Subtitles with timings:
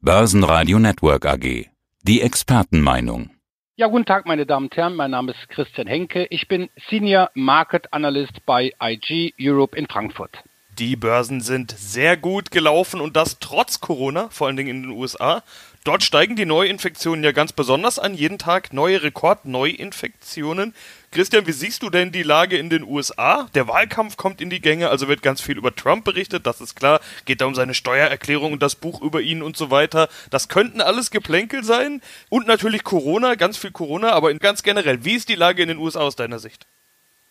[0.00, 1.66] Börsenradio Network AG.
[2.04, 3.30] Die Expertenmeinung.
[3.74, 4.94] Ja, guten Tag, meine Damen und Herren.
[4.94, 6.28] Mein Name ist Christian Henke.
[6.30, 10.30] Ich bin Senior Market Analyst bei IG Europe in Frankfurt.
[10.78, 14.92] Die Börsen sind sehr gut gelaufen und das trotz Corona, vor allen Dingen in den
[14.92, 15.42] USA.
[15.84, 18.14] Dort steigen die Neuinfektionen ja ganz besonders an.
[18.14, 20.74] Jeden Tag neue Rekordneuinfektionen.
[21.10, 23.48] Christian, wie siehst du denn die Lage in den USA?
[23.54, 26.74] Der Wahlkampf kommt in die Gänge, also wird ganz viel über Trump berichtet, das ist
[26.74, 27.00] klar.
[27.24, 30.08] Geht da um seine Steuererklärung und das Buch über ihn und so weiter.
[30.30, 32.02] Das könnten alles Geplänkel sein.
[32.28, 35.78] Und natürlich Corona, ganz viel Corona, aber ganz generell, wie ist die Lage in den
[35.78, 36.66] USA aus deiner Sicht?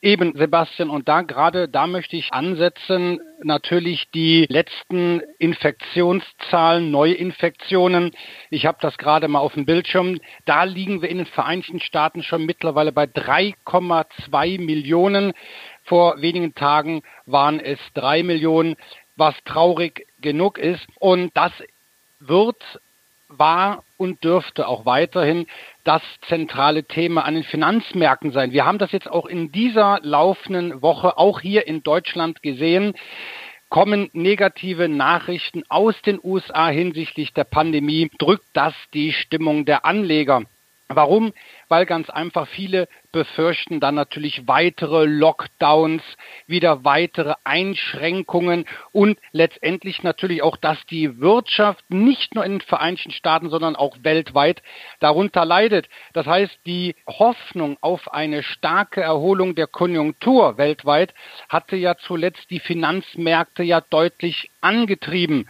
[0.00, 8.12] Eben, Sebastian, und da gerade, da möchte ich ansetzen, natürlich die letzten Infektionszahlen, Neuinfektionen.
[8.50, 10.20] Ich habe das gerade mal auf dem Bildschirm.
[10.44, 15.32] Da liegen wir in den Vereinigten Staaten schon mittlerweile bei 3,2 Millionen.
[15.82, 18.76] Vor wenigen Tagen waren es drei Millionen,
[19.16, 20.86] was traurig genug ist.
[21.00, 21.50] Und das
[22.20, 22.62] wird
[23.28, 25.46] war und dürfte auch weiterhin
[25.88, 28.52] das zentrale Thema an den Finanzmärkten sein.
[28.52, 32.92] Wir haben das jetzt auch in dieser laufenden Woche auch hier in Deutschland gesehen
[33.70, 40.42] kommen negative Nachrichten aus den USA hinsichtlich der Pandemie, drückt das die Stimmung der Anleger.
[40.88, 41.32] Warum?
[41.68, 46.02] Weil ganz einfach viele befürchten dann natürlich weitere Lockdowns,
[46.46, 53.10] wieder weitere Einschränkungen und letztendlich natürlich auch, dass die Wirtschaft nicht nur in den Vereinigten
[53.10, 54.62] Staaten, sondern auch weltweit
[55.00, 55.88] darunter leidet.
[56.12, 61.14] Das heißt, die Hoffnung auf eine starke Erholung der Konjunktur weltweit
[61.48, 65.48] hatte ja zuletzt die Finanzmärkte ja deutlich angetrieben.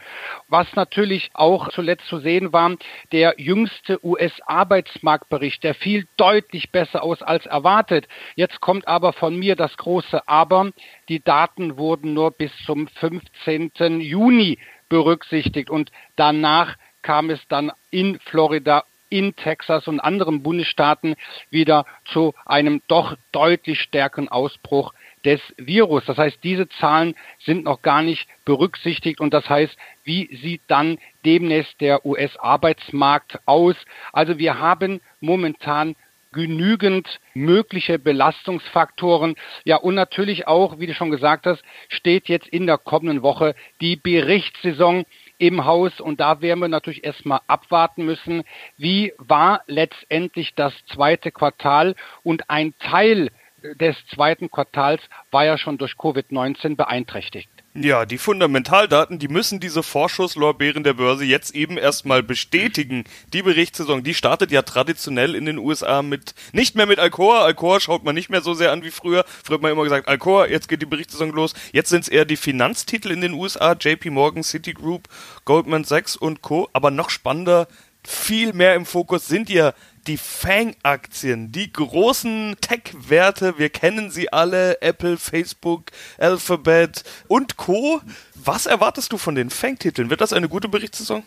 [0.48, 2.76] Was natürlich auch zuletzt zu sehen war,
[3.12, 8.08] der jüngste US-Arbeitsmarktbericht, der fiel deutlich besser aus als erwartet.
[8.34, 10.70] Jetzt kommt aber von mir das große Aber.
[11.08, 14.00] Die Daten wurden nur bis zum 15.
[14.00, 21.14] Juni berücksichtigt und danach kam es dann in Florida in Texas und anderen Bundesstaaten
[21.50, 24.92] wieder zu einem doch deutlich stärkeren Ausbruch
[25.28, 26.06] des Virus.
[26.06, 30.96] Das heißt, diese Zahlen sind noch gar nicht berücksichtigt und das heißt, wie sieht dann
[31.22, 33.76] demnächst der US-Arbeitsmarkt aus?
[34.14, 35.96] Also wir haben momentan
[36.32, 39.34] genügend mögliche Belastungsfaktoren.
[39.64, 43.54] Ja, und natürlich auch, wie du schon gesagt hast, steht jetzt in der kommenden Woche
[43.82, 45.04] die Berichtssaison
[45.36, 48.44] im Haus und da werden wir natürlich erstmal abwarten müssen,
[48.78, 53.30] wie war letztendlich das zweite Quartal und ein Teil
[53.80, 57.48] des zweiten Quartals war ja schon durch Covid-19 beeinträchtigt.
[57.74, 63.04] Ja, die Fundamentaldaten, die müssen diese Vorschusslorbeeren der Börse jetzt eben erstmal bestätigen.
[63.32, 67.44] Die Berichtssaison, die startet ja traditionell in den USA mit, nicht mehr mit Alcoa.
[67.44, 69.24] Alcoa schaut man nicht mehr so sehr an wie früher.
[69.44, 71.54] Früher hat man immer gesagt, Alcoa, jetzt geht die Berichtssaison los.
[71.72, 75.06] Jetzt sind es eher die Finanztitel in den USA, JP Morgan, Citigroup,
[75.44, 76.68] Goldman Sachs und Co.
[76.72, 77.68] Aber noch spannender,
[78.08, 79.74] viel mehr im Fokus sind ja
[80.06, 88.00] die Fang-Aktien, die großen Tech-Werte, wir kennen sie alle, Apple, Facebook, Alphabet und Co.
[88.34, 90.08] Was erwartest du von den Fang-Titeln?
[90.08, 91.22] Wird das eine gute Berichtssaison?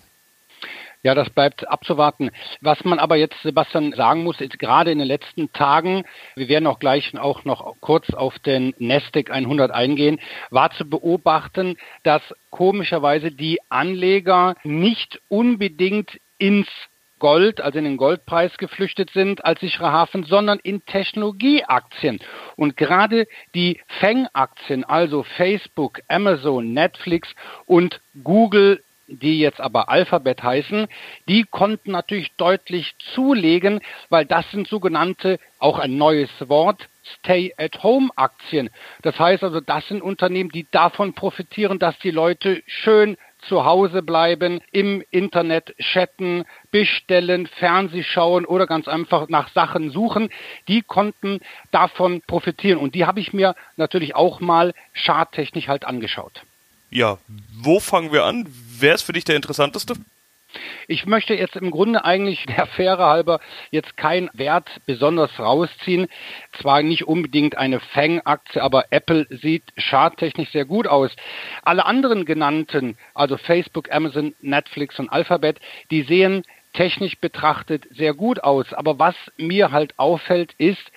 [1.04, 2.32] Ja, das bleibt abzuwarten.
[2.62, 6.04] Was man aber jetzt, Sebastian, sagen muss, ist gerade in den letzten Tagen,
[6.36, 11.78] wir werden auch gleich auch noch kurz auf den Nasdaq 100 eingehen, war zu beobachten,
[12.04, 12.22] dass
[12.52, 16.68] komischerweise die Anleger nicht unbedingt ins
[17.20, 22.20] Gold, also in den Goldpreis geflüchtet sind als sicherer Hafen, sondern in Technologieaktien.
[22.56, 27.30] Und gerade die Fang-Aktien, also Facebook, Amazon, Netflix
[27.68, 30.88] und Google, die jetzt aber Alphabet heißen,
[31.28, 36.88] die konnten natürlich deutlich zulegen, weil das sind sogenannte, auch ein neues Wort,
[37.20, 38.72] Stay-at-Home-Aktien.
[39.04, 44.02] Das heißt also, das sind Unternehmen, die davon profitieren, dass die Leute schön zu Hause
[44.02, 50.30] bleiben, im Internet chatten, bestellen, Fernseh schauen oder ganz einfach nach Sachen suchen,
[50.68, 51.40] die konnten
[51.72, 52.78] davon profitieren.
[52.80, 56.44] Und die habe ich mir natürlich auch mal charttechnisch halt angeschaut.
[56.90, 57.18] Ja,
[57.54, 58.48] wo fangen wir an?
[58.80, 59.96] Wer ist für dich der interessanteste?
[60.88, 63.40] Ich möchte jetzt im Grunde eigentlich der Fähre halber
[63.72, 66.08] jetzt keinen Wert besonders rausziehen.
[66.60, 71.12] Zwar nicht unbedingt eine Fang-Aktie, aber Apple sieht charttechnisch sehr gut aus.
[71.64, 75.60] Alle anderen genannten, also Facebook, Amazon, Netflix und Alphabet,
[75.90, 76.44] die sehen
[76.74, 78.74] technisch betrachtet sehr gut aus.
[78.74, 80.92] Aber was mir halt auffällt, ist,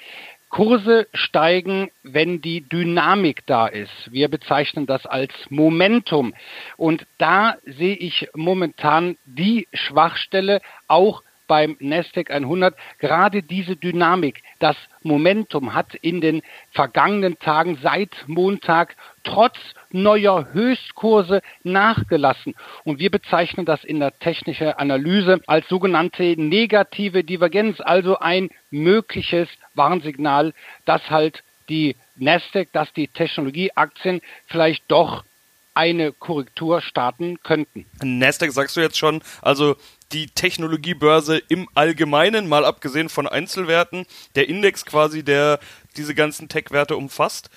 [0.54, 3.90] Kurse steigen, wenn die Dynamik da ist.
[4.12, 6.32] Wir bezeichnen das als Momentum.
[6.76, 14.76] Und da sehe ich momentan die Schwachstelle auch beim Nasdaq 100 gerade diese Dynamik, das
[15.02, 16.40] Momentum hat in den
[16.70, 19.58] vergangenen Tagen seit Montag trotz
[19.94, 22.54] neuer Höchstkurse nachgelassen.
[22.84, 29.48] Und wir bezeichnen das in der technischen Analyse als sogenannte negative Divergenz, also ein mögliches
[29.74, 30.52] Warnsignal,
[30.84, 35.24] dass halt die Nasdaq, dass die Technologieaktien vielleicht doch
[35.74, 37.86] eine Korrektur starten könnten.
[38.02, 39.76] Nasdaq sagst du jetzt schon, also
[40.12, 44.06] die Technologiebörse im Allgemeinen, mal abgesehen von Einzelwerten,
[44.36, 45.58] der Index quasi, der
[45.96, 47.50] diese ganzen Tech-Werte umfasst.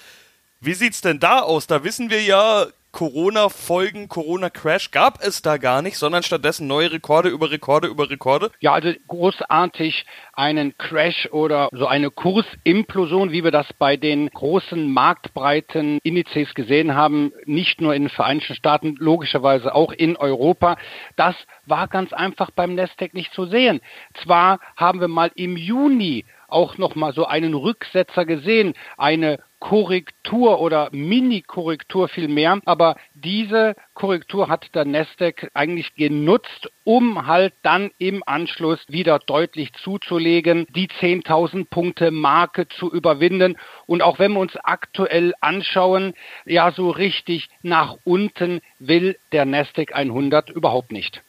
[0.59, 1.67] Wie sieht's denn da aus?
[1.67, 7.29] Da wissen wir ja, Corona-Folgen, Corona-Crash gab es da gar nicht, sondern stattdessen neue Rekorde
[7.29, 8.49] über Rekorde über Rekorde?
[8.59, 14.91] Ja, also großartig einen Crash oder so eine Kursimplosion, wie wir das bei den großen
[14.91, 20.75] marktbreiten Indizes gesehen haben, nicht nur in den Vereinigten Staaten, logischerweise auch in Europa.
[21.17, 21.35] Das
[21.67, 23.79] war ganz einfach beim Nasdaq nicht zu sehen.
[24.23, 30.61] Zwar haben wir mal im Juni auch noch mal so einen Rücksetzer gesehen, eine Korrektur
[30.61, 32.59] oder Mini-Korrektur vielmehr.
[32.65, 39.73] Aber diese Korrektur hat der Nasdaq eigentlich genutzt, um halt dann im Anschluss wieder deutlich
[39.73, 43.57] zuzulegen, die 10.000 Punkte Marke zu überwinden.
[43.87, 46.13] Und auch wenn wir uns aktuell anschauen,
[46.45, 51.23] ja, so richtig nach unten will der Nasdaq 100 überhaupt nicht.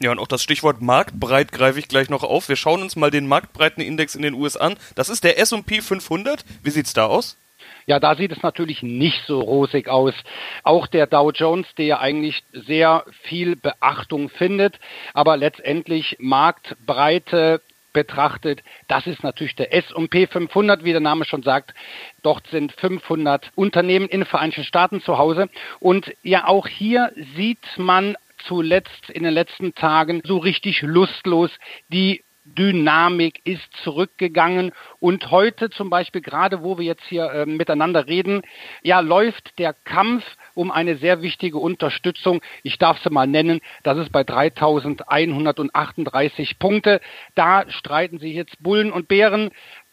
[0.00, 2.48] Ja, und auch das Stichwort marktbreit greife ich gleich noch auf.
[2.48, 4.76] Wir schauen uns mal den Marktbreitenindex in den USA an.
[4.96, 6.44] Das ist der S&P 500.
[6.62, 7.36] Wie sieht's da aus?
[7.86, 10.14] Ja, da sieht es natürlich nicht so rosig aus.
[10.62, 14.80] Auch der Dow Jones, der ja eigentlich sehr viel Beachtung findet,
[15.12, 17.60] aber letztendlich Marktbreite
[17.92, 21.74] betrachtet, das ist natürlich der S&P 500, wie der Name schon sagt.
[22.22, 25.48] Dort sind 500 Unternehmen in den Vereinigten Staaten zu Hause.
[25.78, 31.50] Und ja, auch hier sieht man zuletzt in den letzten Tagen so richtig lustlos
[31.88, 38.06] die Dynamik ist zurückgegangen und heute zum Beispiel, gerade wo wir jetzt hier äh, miteinander
[38.06, 38.42] reden,
[38.82, 42.42] ja, läuft der Kampf um eine sehr wichtige Unterstützung.
[42.62, 43.62] Ich darf sie mal nennen.
[43.82, 47.00] Das ist bei 3138 Punkte.
[47.34, 49.50] Da streiten sich jetzt Bullen und Bären.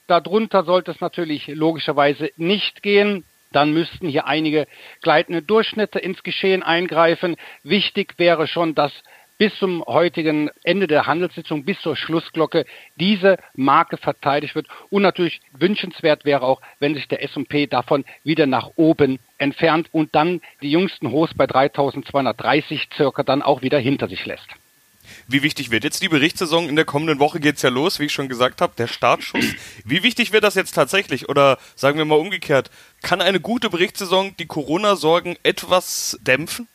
[0.07, 4.67] Darunter sollte es natürlich logischerweise nicht gehen dann müssten hier einige
[5.01, 7.35] gleitende Durchschnitte ins Geschehen eingreifen.
[7.63, 8.91] Wichtig wäre schon, dass
[9.41, 12.63] bis zum heutigen Ende der Handelssitzung, bis zur Schlussglocke,
[12.97, 14.67] diese Marke verteidigt wird.
[14.91, 20.13] Und natürlich wünschenswert wäre auch, wenn sich der S&P davon wieder nach oben entfernt und
[20.13, 24.47] dann die jüngsten Hochs bei 3230 circa dann auch wieder hinter sich lässt.
[25.27, 26.69] Wie wichtig wird jetzt die Berichtssaison?
[26.69, 29.45] In der kommenden Woche geht's ja los, wie ich schon gesagt habe, der Startschuss.
[29.85, 31.29] Wie wichtig wird das jetzt tatsächlich?
[31.29, 32.69] Oder sagen wir mal umgekehrt,
[33.01, 36.67] kann eine gute Berichtssaison die Corona-Sorgen etwas dämpfen?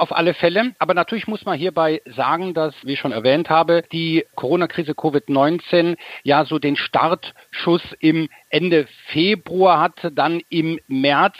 [0.00, 0.74] Auf alle Fälle.
[0.78, 5.98] Aber natürlich muss man hierbei sagen, dass, wie ich schon erwähnt habe, die Corona-Krise Covid-19
[6.22, 11.36] ja so den Startschuss im Ende Februar hatte, dann im März.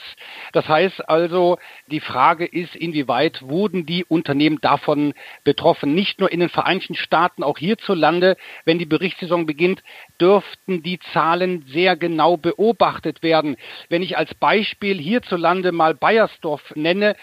[0.53, 5.95] Das heißt also, die Frage ist, inwieweit wurden die Unternehmen davon betroffen?
[5.95, 8.37] Nicht nur in den Vereinigten Staaten, auch hierzulande,
[8.67, 9.83] wenn die Berichtssaison beginnt,
[10.21, 13.57] dürften die Zahlen sehr genau beobachtet werden.
[13.89, 17.17] Wenn ich als Beispiel hierzulande mal Bayersdorf nenne,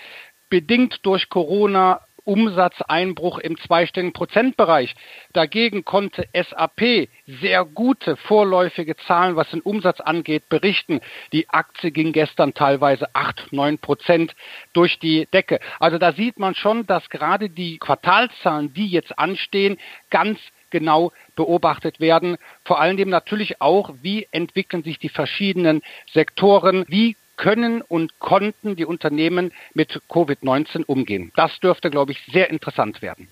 [0.49, 4.95] bedingt durch Corona Umsatzeinbruch im zweistelligen Prozentbereich.
[5.31, 10.99] Dagegen konnte SAP sehr gute vorläufige Zahlen, was den Umsatz angeht, berichten.
[11.31, 14.35] Die Aktie ging gestern teilweise acht, neun Prozent
[14.73, 15.61] durch die Decke.
[15.79, 19.77] Also da sieht man schon, dass gerade die Quartalzahlen, die jetzt anstehen,
[20.09, 20.37] ganz
[20.69, 22.37] genau beobachtet werden.
[22.65, 28.85] Vor allem natürlich auch, wie entwickeln sich die verschiedenen Sektoren, wie können und konnten die
[28.85, 31.31] Unternehmen mit Covid-19 umgehen.
[31.35, 33.29] Das dürfte, glaube ich, sehr interessant werden.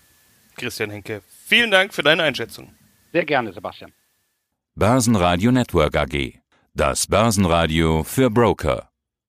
[0.55, 2.73] Christian Henke, vielen Dank für deine Einschätzung.
[3.11, 3.91] Sehr gerne, Sebastian.
[4.75, 6.39] Börsenradio Network AG.
[6.73, 8.89] Das Börsenradio für Broker.